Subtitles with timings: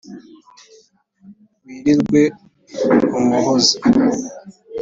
[1.65, 2.21] wirirwe
[3.09, 3.75] mu muhozi,